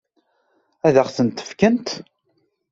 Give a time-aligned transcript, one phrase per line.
[0.87, 1.89] Ad ɣ-ten-fkent?